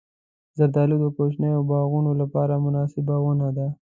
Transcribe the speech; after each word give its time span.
زردالو 0.57 0.95
د 1.01 1.05
کوچنیو 1.15 1.67
باغونو 1.69 2.11
لپاره 2.21 2.61
مناسبه 2.65 3.15
ونه 3.25 3.49
ده. 3.57 3.67